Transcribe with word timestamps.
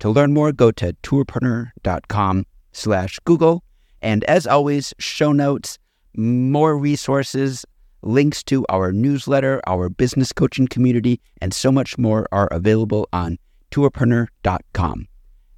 To 0.00 0.10
learn 0.10 0.34
more, 0.34 0.52
go 0.52 0.70
to 0.72 0.92
tourpreneur.com 1.02 2.44
slash 2.72 3.18
Google. 3.24 3.64
And 4.02 4.24
as 4.24 4.46
always, 4.46 4.94
show 4.98 5.32
notes, 5.32 5.78
more 6.16 6.76
resources, 6.76 7.64
links 8.02 8.42
to 8.44 8.64
our 8.68 8.92
newsletter, 8.92 9.60
our 9.66 9.88
business 9.88 10.32
coaching 10.32 10.68
community, 10.68 11.20
and 11.40 11.52
so 11.52 11.72
much 11.72 11.98
more 11.98 12.26
are 12.30 12.48
available 12.48 13.08
on 13.12 13.38
tourpreneur.com. 13.70 15.08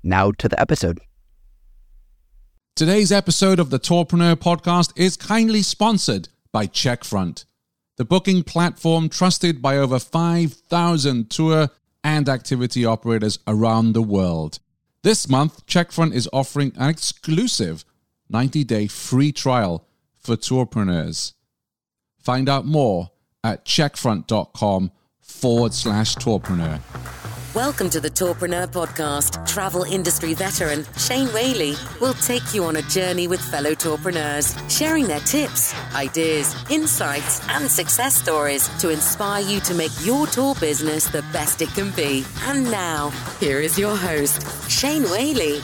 Now 0.02 0.30
to 0.32 0.48
the 0.48 0.60
episode. 0.60 0.98
Today's 2.76 3.10
episode 3.10 3.58
of 3.58 3.70
the 3.70 3.80
Tourpreneur 3.80 4.36
podcast 4.36 4.92
is 4.96 5.16
kindly 5.16 5.62
sponsored 5.62 6.28
by 6.52 6.68
Checkfront, 6.68 7.44
the 7.96 8.04
booking 8.04 8.44
platform 8.44 9.08
trusted 9.08 9.60
by 9.60 9.76
over 9.76 9.98
5,000 9.98 11.28
tour 11.28 11.70
and 12.02 12.28
activity 12.28 12.84
operators 12.84 13.38
around 13.46 13.92
the 13.92 14.02
world. 14.02 14.58
This 15.02 15.28
month, 15.28 15.66
Checkfront 15.66 16.12
is 16.12 16.28
offering 16.32 16.72
an 16.76 16.88
exclusive 16.88 17.84
90 18.28 18.64
day 18.64 18.86
free 18.86 19.32
trial 19.32 19.86
for 20.18 20.36
tourpreneurs. 20.36 21.32
Find 22.18 22.48
out 22.48 22.66
more 22.66 23.10
at 23.42 23.64
checkfront.com 23.64 24.90
forward 25.20 25.74
slash 25.74 26.16
tourpreneur. 26.16 26.80
Welcome 27.54 27.88
to 27.90 28.00
the 28.00 28.10
Tourpreneur 28.10 28.66
Podcast. 28.66 29.48
Travel 29.48 29.84
industry 29.84 30.34
veteran 30.34 30.84
Shane 30.98 31.28
Whaley 31.28 31.76
will 31.98 32.12
take 32.12 32.52
you 32.52 32.64
on 32.64 32.76
a 32.76 32.82
journey 32.82 33.26
with 33.26 33.40
fellow 33.40 33.70
tourpreneurs, 33.70 34.54
sharing 34.70 35.06
their 35.06 35.20
tips, 35.20 35.74
ideas, 35.94 36.54
insights, 36.68 37.40
and 37.48 37.70
success 37.70 38.14
stories 38.14 38.68
to 38.80 38.90
inspire 38.90 39.42
you 39.42 39.60
to 39.60 39.72
make 39.72 39.92
your 40.04 40.26
tour 40.26 40.56
business 40.56 41.08
the 41.08 41.22
best 41.32 41.62
it 41.62 41.70
can 41.70 41.90
be. 41.92 42.22
And 42.42 42.70
now, 42.70 43.08
here 43.40 43.60
is 43.60 43.78
your 43.78 43.96
host, 43.96 44.70
Shane 44.70 45.04
Whaley. 45.04 45.62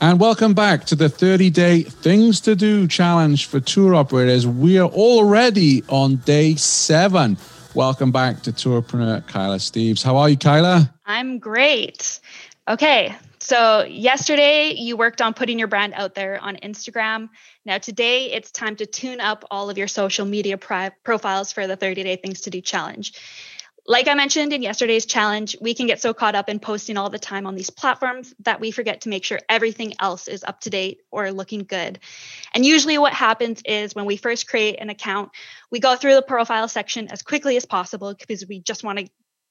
And 0.00 0.20
welcome 0.20 0.54
back 0.54 0.84
to 0.86 0.96
the 0.96 1.08
30 1.08 1.50
day 1.50 1.82
Things 1.82 2.40
to 2.42 2.54
Do 2.54 2.86
challenge 2.88 3.46
for 3.46 3.60
tour 3.60 3.94
operators. 3.94 4.46
We 4.46 4.78
are 4.78 4.88
already 4.88 5.82
on 5.88 6.16
day 6.16 6.56
seven. 6.56 7.36
Welcome 7.74 8.12
back 8.12 8.42
to 8.42 8.52
Tourpreneur 8.52 9.26
Kyla 9.26 9.56
Steves. 9.56 10.02
How 10.02 10.16
are 10.16 10.28
you, 10.28 10.36
Kyla? 10.36 10.92
I'm 11.06 11.38
great. 11.38 12.20
Okay, 12.68 13.14
so 13.38 13.84
yesterday 13.84 14.74
you 14.74 14.96
worked 14.96 15.20
on 15.20 15.32
putting 15.32 15.58
your 15.58 15.68
brand 15.68 15.94
out 15.94 16.14
there 16.14 16.40
on 16.40 16.56
Instagram. 16.56 17.28
Now 17.64 17.78
today 17.78 18.32
it's 18.32 18.50
time 18.50 18.76
to 18.76 18.86
tune 18.86 19.20
up 19.20 19.44
all 19.50 19.70
of 19.70 19.78
your 19.78 19.88
social 19.88 20.26
media 20.26 20.58
pri- 20.58 20.92
profiles 21.04 21.52
for 21.52 21.66
the 21.66 21.76
30 21.76 22.02
day 22.02 22.16
Things 22.16 22.42
to 22.42 22.50
Do 22.50 22.60
challenge 22.60 23.14
like 23.86 24.08
I 24.08 24.14
mentioned 24.14 24.52
in 24.52 24.62
yesterday's 24.62 25.04
challenge, 25.04 25.56
we 25.60 25.74
can 25.74 25.86
get 25.86 26.00
so 26.00 26.14
caught 26.14 26.34
up 26.34 26.48
in 26.48 26.58
posting 26.58 26.96
all 26.96 27.10
the 27.10 27.18
time 27.18 27.46
on 27.46 27.54
these 27.54 27.68
platforms 27.68 28.34
that 28.40 28.60
we 28.60 28.70
forget 28.70 29.02
to 29.02 29.10
make 29.10 29.24
sure 29.24 29.40
everything 29.48 29.92
else 30.00 30.26
is 30.26 30.42
up 30.42 30.60
to 30.62 30.70
date 30.70 31.00
or 31.10 31.32
looking 31.32 31.64
good. 31.64 31.98
And 32.54 32.64
usually, 32.64 32.96
what 32.96 33.12
happens 33.12 33.60
is 33.64 33.94
when 33.94 34.06
we 34.06 34.16
first 34.16 34.48
create 34.48 34.80
an 34.80 34.88
account, 34.88 35.30
we 35.70 35.80
go 35.80 35.96
through 35.96 36.14
the 36.14 36.22
profile 36.22 36.66
section 36.68 37.08
as 37.10 37.22
quickly 37.22 37.56
as 37.56 37.66
possible 37.66 38.14
because 38.14 38.46
we 38.48 38.60
just 38.60 38.84
want 38.84 39.00
to 39.00 39.08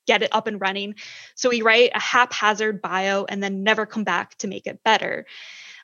get 0.07 0.23
it 0.23 0.29
up 0.31 0.47
and 0.47 0.59
running. 0.59 0.95
So 1.35 1.49
we 1.49 1.61
write 1.61 1.91
a 1.93 1.99
haphazard 1.99 2.81
bio 2.81 3.25
and 3.25 3.41
then 3.41 3.63
never 3.63 3.85
come 3.85 4.03
back 4.03 4.35
to 4.39 4.47
make 4.47 4.67
it 4.67 4.83
better. 4.83 5.25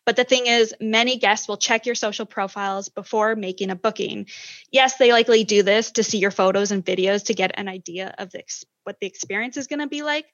But 0.10 0.16
the 0.16 0.24
thing 0.24 0.48
is, 0.48 0.74
many 0.82 1.18
guests 1.18 1.48
will 1.48 1.58
check 1.58 1.86
your 1.86 1.94
social 1.94 2.26
profiles 2.26 2.90
before 2.90 3.36
making 3.36 3.70
a 3.70 3.76
booking. 3.76 4.26
Yes, 4.72 4.98
they 4.98 5.12
likely 5.12 5.44
do 5.44 5.62
this 5.62 5.92
to 5.92 6.04
see 6.04 6.18
your 6.18 6.32
photos 6.32 6.72
and 6.72 6.84
videos 6.84 7.26
to 7.26 7.36
get 7.36 7.52
an 7.54 7.68
idea 7.68 8.16
of 8.18 8.32
the, 8.32 8.42
what 8.86 9.00
the 9.00 9.06
experience 9.06 9.56
is 9.56 9.68
going 9.68 9.82
to 9.82 9.88
be 9.88 10.02
like. 10.02 10.26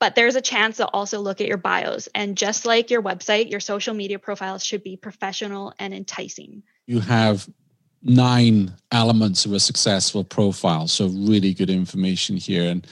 But 0.00 0.16
there's 0.16 0.34
a 0.34 0.40
chance 0.40 0.78
they'll 0.78 0.90
also 0.92 1.20
look 1.20 1.40
at 1.40 1.46
your 1.46 1.58
bios. 1.58 2.08
And 2.12 2.36
just 2.36 2.66
like 2.66 2.90
your 2.90 3.02
website, 3.02 3.52
your 3.52 3.60
social 3.60 3.94
media 3.94 4.18
profiles 4.18 4.64
should 4.64 4.82
be 4.82 4.96
professional 4.96 5.72
and 5.78 5.94
enticing. 5.94 6.64
You 6.88 6.98
have 6.98 7.48
nine 8.02 8.74
elements 8.90 9.46
of 9.46 9.52
a 9.52 9.60
successful 9.60 10.24
profile. 10.24 10.88
So, 10.88 11.06
really 11.06 11.54
good 11.54 11.70
information 11.70 12.36
here. 12.36 12.68
And 12.68 12.84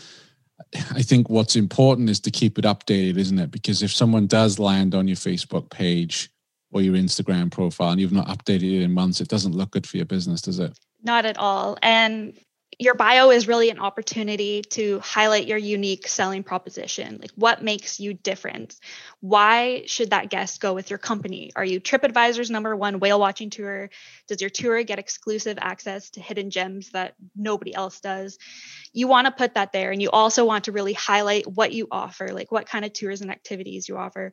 I 0.75 1.03
think 1.03 1.29
what's 1.29 1.57
important 1.57 2.11
is 2.11 2.21
to 2.21 2.31
keep 2.31 2.59
it 2.59 2.65
updated, 2.65 3.17
isn't 3.17 3.39
it? 3.39 3.51
Because 3.51 3.83
if 3.83 3.93
someone 3.93 4.27
does 4.27 4.59
land 4.59 4.95
on 4.95 5.09
your 5.09 5.17
Facebook 5.17 5.71
page 5.71 6.31
or 6.71 6.81
your 6.81 6.95
Instagram 6.95 7.51
profile 7.51 7.91
and 7.91 8.01
you've 8.01 8.13
not 8.13 8.29
updated 8.29 8.79
it 8.79 8.83
in 8.83 8.93
months, 8.93 9.21
it 9.21 9.29
doesn't 9.29 9.57
look 9.57 9.73
good 9.73 9.87
for 9.87 9.97
your 9.97 10.07
business, 10.07 10.43
does 10.43 10.59
it? 10.59 10.79
Not 11.03 11.25
at 11.25 11.39
all. 11.39 11.77
And 11.83 12.39
your 12.81 12.95
bio 12.95 13.29
is 13.29 13.47
really 13.47 13.69
an 13.69 13.79
opportunity 13.79 14.63
to 14.63 15.01
highlight 15.01 15.47
your 15.47 15.59
unique 15.59 16.09
selling 16.09 16.43
proposition. 16.43 17.19
Like 17.21 17.33
what 17.35 17.63
makes 17.63 18.01
you 18.01 18.15
different? 18.15 18.75
Why 19.21 19.83
should 19.85 20.11
that 20.11 20.31
guest 20.31 20.63
go 20.63 20.73
with 20.73 20.89
your 20.89 20.99
company? 20.99 21.53
Are 21.55 21.65
you 21.65 21.79
TripAdvisor's 21.79 22.51
number 22.51 22.75
one 22.75 22.99
whale 22.99 23.21
watching 23.21 23.51
tour? 23.51 23.91
Does 24.29 24.41
your 24.41 24.49
tour 24.49 24.83
get 24.83 24.99
exclusive 24.99 25.59
access 25.61 26.09
to 26.13 26.23
hidden 26.23 26.51
gems 26.51 26.89
that 26.93 27.17
nobody 27.37 27.75
else 27.75 28.01
does? 28.01 28.39
You 28.95 29.09
want 29.09 29.27
to 29.27 29.33
put 29.33 29.57
that 29.57 29.73
there. 29.73 29.93
And 29.93 30.01
you 30.01 30.09
also 30.09 30.47
want 30.47 30.65
to 30.65 30.73
really 30.73 30.95
highlight 30.95 31.47
what 31.47 31.75
you 31.75 31.87
offer, 31.91 32.29
like 32.29 32.51
what 32.51 32.67
kind 32.67 32.87
of 32.87 32.95
tours 32.95 33.21
and 33.21 33.31
activities 33.31 33.91
you 33.91 33.99
offer, 33.99 34.33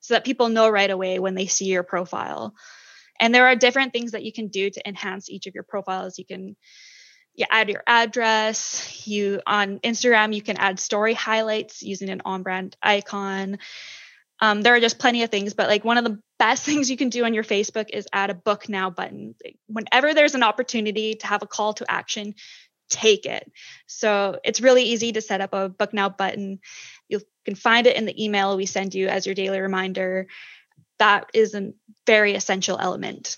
so 0.00 0.12
that 0.12 0.26
people 0.26 0.50
know 0.50 0.68
right 0.68 0.90
away 0.90 1.18
when 1.18 1.34
they 1.34 1.46
see 1.46 1.64
your 1.64 1.82
profile. 1.82 2.54
And 3.18 3.34
there 3.34 3.46
are 3.46 3.56
different 3.56 3.94
things 3.94 4.12
that 4.12 4.22
you 4.22 4.32
can 4.32 4.48
do 4.48 4.68
to 4.68 4.86
enhance 4.86 5.30
each 5.30 5.46
of 5.46 5.54
your 5.54 5.64
profiles. 5.64 6.18
You 6.18 6.26
can 6.26 6.56
you 7.36 7.46
add 7.50 7.68
your 7.68 7.82
address. 7.86 9.06
You 9.06 9.40
on 9.46 9.78
instagram 9.80 10.34
you 10.34 10.42
can 10.42 10.56
add 10.56 10.80
story 10.80 11.14
highlights 11.14 11.82
using 11.82 12.08
an 12.10 12.22
on 12.24 12.42
brand 12.42 12.76
icon. 12.82 13.58
Um, 14.40 14.60
there 14.60 14.74
are 14.74 14.80
just 14.80 14.98
plenty 14.98 15.22
of 15.22 15.30
things 15.30 15.54
but 15.54 15.68
like 15.68 15.84
one 15.84 15.98
of 15.98 16.04
the 16.04 16.18
best 16.38 16.64
things 16.66 16.90
you 16.90 16.96
can 16.96 17.08
do 17.08 17.24
on 17.24 17.34
your 17.34 17.44
facebook 17.44 17.90
is 17.92 18.08
add 18.12 18.30
a 18.30 18.34
book 18.34 18.68
now 18.68 18.90
button. 18.90 19.34
Whenever 19.66 20.14
there's 20.14 20.34
an 20.34 20.42
opportunity 20.42 21.14
to 21.14 21.26
have 21.26 21.42
a 21.42 21.46
call 21.46 21.74
to 21.74 21.90
action 21.90 22.34
take 22.88 23.26
it. 23.26 23.50
So 23.86 24.38
it's 24.44 24.60
really 24.60 24.84
easy 24.84 25.12
to 25.12 25.20
set 25.20 25.40
up 25.40 25.52
a 25.52 25.68
book 25.68 25.92
now 25.92 26.08
button. 26.08 26.60
You 27.08 27.20
can 27.44 27.54
find 27.54 27.86
it 27.86 27.96
in 27.96 28.04
the 28.04 28.24
email 28.24 28.56
we 28.56 28.66
send 28.66 28.94
you 28.94 29.08
as 29.08 29.26
your 29.26 29.34
daily 29.34 29.60
reminder. 29.60 30.28
That 30.98 31.30
is 31.34 31.54
a 31.54 31.72
very 32.06 32.34
essential 32.34 32.78
element 32.78 33.36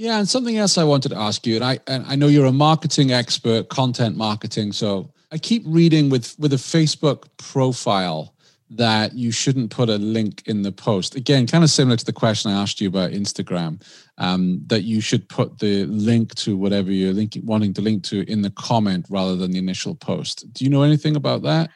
yeah, 0.00 0.18
and 0.18 0.26
something 0.26 0.56
else 0.56 0.78
I 0.78 0.84
wanted 0.84 1.10
to 1.10 1.18
ask 1.18 1.46
you, 1.46 1.56
and 1.56 1.64
I 1.64 1.78
and 1.86 2.06
I 2.06 2.16
know 2.16 2.26
you're 2.26 2.46
a 2.46 2.52
marketing 2.52 3.12
expert, 3.12 3.68
content 3.68 4.16
marketing. 4.16 4.72
So 4.72 5.12
I 5.30 5.36
keep 5.36 5.62
reading 5.66 6.08
with 6.08 6.34
with 6.38 6.54
a 6.54 6.56
Facebook 6.56 7.24
profile 7.36 8.34
that 8.70 9.12
you 9.12 9.30
shouldn't 9.30 9.70
put 9.70 9.90
a 9.90 9.96
link 9.96 10.42
in 10.46 10.62
the 10.62 10.72
post. 10.72 11.16
Again, 11.16 11.46
kind 11.46 11.62
of 11.62 11.68
similar 11.68 11.98
to 11.98 12.04
the 12.04 12.14
question 12.14 12.50
I 12.50 12.62
asked 12.62 12.80
you 12.80 12.88
about 12.88 13.10
Instagram, 13.10 13.82
um, 14.16 14.62
that 14.68 14.84
you 14.84 15.02
should 15.02 15.28
put 15.28 15.58
the 15.58 15.84
link 15.84 16.34
to 16.36 16.56
whatever 16.56 16.90
you're 16.90 17.12
linking, 17.12 17.44
wanting 17.44 17.74
to 17.74 17.82
link 17.82 18.02
to 18.04 18.24
in 18.30 18.40
the 18.40 18.50
comment 18.52 19.04
rather 19.10 19.36
than 19.36 19.50
the 19.50 19.58
initial 19.58 19.94
post. 19.94 20.50
Do 20.54 20.64
you 20.64 20.70
know 20.70 20.82
anything 20.82 21.14
about 21.14 21.42
that? 21.42 21.68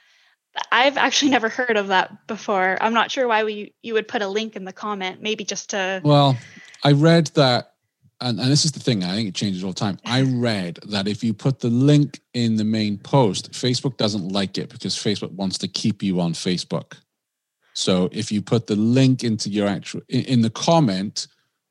I've 0.73 0.97
actually 0.97 1.33
never 1.33 1.51
heard 1.51 1.77
of 1.77 1.89
that 1.89 2.27
before. 2.27 2.79
I'm 2.81 2.95
not 2.95 3.11
sure 3.11 3.29
why 3.29 3.45
we 3.45 3.75
you 3.83 3.93
would 3.93 4.09
put 4.09 4.23
a 4.23 4.29
link 4.29 4.57
in 4.57 4.65
the 4.65 4.73
comment. 4.73 5.21
Maybe 5.21 5.45
just 5.45 5.71
to. 5.71 6.01
Well, 6.03 6.39
I 6.85 6.93
read 6.93 7.27
that 7.35 7.74
and, 8.25 8.41
and 8.41 8.51
this 8.51 8.65
is 8.65 8.73
the 8.73 8.81
thing, 8.81 9.05
I 9.05 9.15
think 9.15 9.29
it 9.29 9.35
changes 9.35 9.63
all 9.63 9.73
the 9.73 9.79
time. 9.79 9.99
I 10.07 10.23
read 10.23 10.79
that 10.87 11.07
if 11.07 11.23
you 11.23 11.35
put 11.35 11.61
the 11.61 11.69
link 11.69 12.21
in 12.33 12.57
the 12.57 12.65
main 12.65 12.97
post, 12.97 13.53
Facebook 13.53 13.99
doesn't 13.99 14.29
like 14.29 14.57
it 14.57 14.71
because 14.71 14.97
Facebook 14.97 15.31
wants 15.33 15.59
to 15.59 15.69
keep 15.69 16.03
you 16.03 16.21
on 16.21 16.33
Facebook. 16.33 16.95
So 17.75 18.09
if 18.13 18.33
you 18.33 18.41
put 18.41 18.67
the 18.67 18.77
link 18.77 19.25
into 19.25 19.51
your 19.51 19.69
actual 19.69 20.01
in, 20.09 20.25
in 20.25 20.41
the 20.41 20.49
comment, 20.49 21.27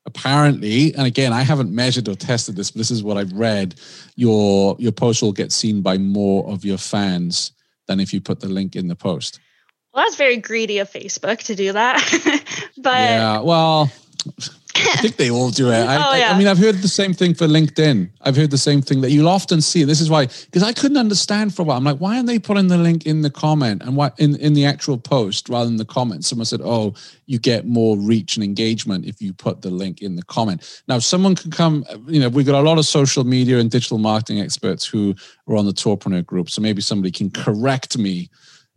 apparently, 0.06 0.94
and 0.94 1.06
again, 1.08 1.32
I 1.32 1.42
haven't 1.42 1.72
measured 1.72 2.08
or 2.08 2.14
tested 2.14 2.54
this, 2.54 2.70
but 2.70 2.78
this 2.78 2.90
is 2.92 3.02
what 3.02 3.16
I've 3.16 3.32
read, 3.32 3.74
your 4.14 4.76
your 4.78 4.92
post 4.92 5.22
will 5.22 5.32
get 5.32 5.50
seen 5.50 5.82
by 5.82 5.98
more 5.98 6.48
of 6.48 6.64
your 6.64 6.78
fans 6.78 7.50
than 7.88 7.98
if 7.98 8.14
you 8.14 8.20
put 8.20 8.38
the 8.38 8.48
link 8.48 8.76
in 8.76 8.86
the 8.86 8.96
post. 8.96 9.40
Well, 9.92 10.04
that's 10.04 10.16
very 10.16 10.36
greedy 10.36 10.78
of 10.78 10.90
Facebook 10.90 11.38
to 11.44 11.56
do 11.56 11.72
that. 11.72 12.00
but 12.76 12.92
yeah, 12.92 13.40
well, 13.40 13.90
I 14.76 14.96
think 14.96 15.16
they 15.16 15.30
all 15.30 15.50
do 15.50 15.70
it. 15.70 15.74
I, 15.74 15.96
Oh, 15.96 16.16
yeah. 16.16 16.30
I, 16.30 16.34
I 16.34 16.38
mean, 16.38 16.48
I've 16.48 16.58
heard 16.58 16.76
the 16.76 16.88
same 16.88 17.14
thing 17.14 17.34
for 17.34 17.46
LinkedIn. 17.46 18.10
I've 18.22 18.36
heard 18.36 18.50
the 18.50 18.58
same 18.58 18.82
thing 18.82 19.00
that 19.02 19.10
you'll 19.10 19.28
often 19.28 19.60
see. 19.60 19.84
This 19.84 20.00
is 20.00 20.10
why, 20.10 20.26
because 20.26 20.62
I 20.62 20.72
couldn't 20.72 20.96
understand 20.96 21.54
for 21.54 21.62
a 21.62 21.64
while. 21.64 21.76
I'm 21.76 21.84
like, 21.84 21.98
why 21.98 22.16
aren't 22.16 22.26
they 22.26 22.38
putting 22.38 22.68
the 22.68 22.78
link 22.78 23.06
in 23.06 23.22
the 23.22 23.30
comment 23.30 23.82
and 23.82 23.96
why 23.96 24.10
in, 24.18 24.36
in 24.36 24.54
the 24.54 24.64
actual 24.64 24.98
post 24.98 25.48
rather 25.48 25.66
than 25.66 25.76
the 25.76 25.84
comment? 25.84 26.24
Someone 26.24 26.46
said, 26.46 26.60
oh, 26.62 26.94
you 27.26 27.38
get 27.38 27.66
more 27.66 27.96
reach 27.96 28.36
and 28.36 28.44
engagement 28.44 29.06
if 29.06 29.22
you 29.22 29.32
put 29.32 29.62
the 29.62 29.70
link 29.70 30.02
in 30.02 30.16
the 30.16 30.24
comment. 30.24 30.82
Now, 30.88 30.98
someone 30.98 31.36
can 31.36 31.50
come, 31.50 31.84
you 32.06 32.20
know, 32.20 32.28
we've 32.28 32.46
got 32.46 32.60
a 32.60 32.66
lot 32.66 32.78
of 32.78 32.84
social 32.84 33.24
media 33.24 33.58
and 33.58 33.70
digital 33.70 33.98
marketing 33.98 34.40
experts 34.40 34.86
who 34.86 35.14
are 35.48 35.56
on 35.56 35.66
the 35.66 35.72
Tourpreneur 35.72 36.26
group. 36.26 36.50
So 36.50 36.60
maybe 36.60 36.82
somebody 36.82 37.12
can 37.12 37.30
correct 37.30 37.96
me 37.96 38.28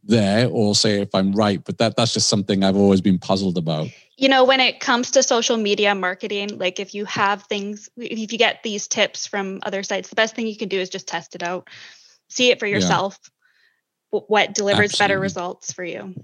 there 0.07 0.49
or 0.49 0.73
say 0.75 1.01
if 1.01 1.13
I'm 1.13 1.31
right, 1.33 1.63
but 1.63 1.77
that 1.77 1.95
that's 1.95 2.13
just 2.13 2.29
something 2.29 2.63
I've 2.63 2.75
always 2.77 3.01
been 3.01 3.19
puzzled 3.19 3.57
about. 3.57 3.87
you 4.17 4.27
know 4.29 4.43
when 4.43 4.59
it 4.59 4.79
comes 4.79 5.11
to 5.11 5.21
social 5.21 5.57
media 5.57 5.93
marketing 5.93 6.57
like 6.57 6.79
if 6.79 6.95
you 6.95 7.05
have 7.05 7.43
things 7.43 7.87
if 7.97 8.17
you 8.31 8.37
get 8.37 8.63
these 8.63 8.87
tips 8.87 9.27
from 9.27 9.59
other 9.63 9.83
sites 9.83 10.09
the 10.09 10.15
best 10.15 10.35
thing 10.35 10.47
you 10.47 10.57
can 10.57 10.69
do 10.69 10.79
is 10.79 10.89
just 10.89 11.07
test 11.07 11.35
it 11.35 11.43
out 11.43 11.69
see 12.27 12.49
it 12.49 12.59
for 12.59 12.65
yourself 12.65 13.19
wh- 14.09 14.27
what 14.27 14.55
delivers 14.55 14.97
better 14.97 15.19
results 15.19 15.71
for 15.71 15.83
you 15.83 16.15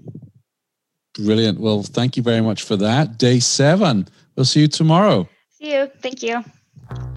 Brilliant. 1.16 1.60
Well, 1.60 1.84
thank 1.84 2.16
you 2.16 2.24
very 2.24 2.40
much 2.40 2.64
for 2.64 2.74
that. 2.74 3.18
Day 3.18 3.38
seven. 3.38 4.08
We'll 4.34 4.44
see 4.44 4.62
you 4.62 4.68
tomorrow. 4.68 5.28
see 5.50 5.72
you 5.72 5.88
thank 6.02 6.24
you 6.24 6.42